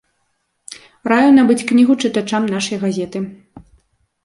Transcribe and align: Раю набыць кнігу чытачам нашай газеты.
Раю 1.13 1.29
набыць 1.35 1.59
кнігу 1.73 1.93
чытачам 2.07 2.51
нашай 2.57 2.77
газеты. 2.87 3.25